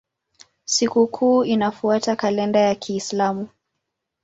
Sikukuu 0.65 1.43
inafuata 1.43 2.15
kalenda 2.15 2.59
ya 2.59 2.75
Kiislamu. 2.75 3.47